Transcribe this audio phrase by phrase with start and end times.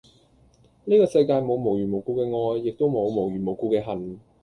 [0.85, 4.19] 呢個世界冇無緣無故嘅愛，亦都冇無緣無故嘅恨